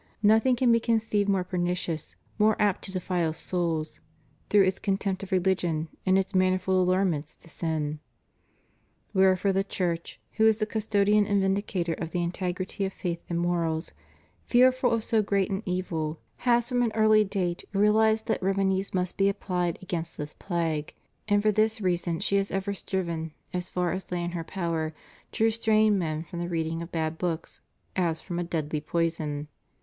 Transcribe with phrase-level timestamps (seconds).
[0.23, 3.99] Nothing can be conceived more pernicious, more apt to defile souls,
[4.49, 7.99] through its contempt of religion, and its manifold allurements to sin.
[9.13, 13.39] Wherefore the Church, who is the custodian and vindicator of the integrity of faith and
[13.39, 13.91] morals,
[14.47, 19.19] fearful of so great an evil, has from an early date realized that remedies must
[19.19, 20.95] be applied against this plague;
[21.27, 24.95] and for this reason she has ever striven, as far as lay in her power,
[25.33, 27.61] to restrain men from the reading of bad books,
[27.95, 29.47] as fram a deadly poison.